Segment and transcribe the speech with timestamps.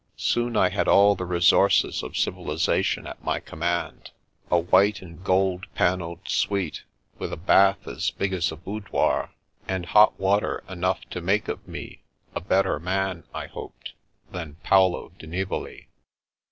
[0.17, 4.09] Soon I had all the resources of civilisation at my command:
[4.49, 6.81] a white and gold panelled suite,
[7.19, 9.29] with a bath as big as a boudoir,
[9.67, 12.01] and hot water enough to make of me
[12.33, 13.93] a better man (I hoped)
[14.31, 15.87] than Paolo di Nivoli.